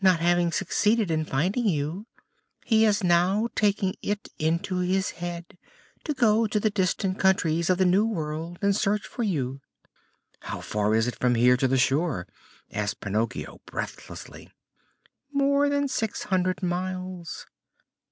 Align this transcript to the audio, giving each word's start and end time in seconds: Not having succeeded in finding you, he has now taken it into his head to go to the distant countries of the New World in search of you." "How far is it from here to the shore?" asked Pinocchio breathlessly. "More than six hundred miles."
Not 0.00 0.20
having 0.20 0.52
succeeded 0.52 1.10
in 1.10 1.24
finding 1.24 1.66
you, 1.68 2.06
he 2.64 2.84
has 2.84 3.02
now 3.02 3.48
taken 3.56 3.92
it 4.02 4.28
into 4.38 4.78
his 4.78 5.10
head 5.10 5.58
to 6.04 6.14
go 6.14 6.46
to 6.46 6.60
the 6.60 6.70
distant 6.70 7.18
countries 7.18 7.68
of 7.68 7.78
the 7.78 7.84
New 7.84 8.06
World 8.06 8.56
in 8.62 8.72
search 8.72 9.08
of 9.18 9.24
you." 9.24 9.62
"How 10.42 10.60
far 10.60 10.94
is 10.94 11.08
it 11.08 11.16
from 11.18 11.34
here 11.34 11.56
to 11.56 11.66
the 11.66 11.76
shore?" 11.76 12.28
asked 12.70 13.00
Pinocchio 13.00 13.60
breathlessly. 13.66 14.48
"More 15.32 15.68
than 15.68 15.88
six 15.88 16.22
hundred 16.22 16.62
miles." 16.62 17.44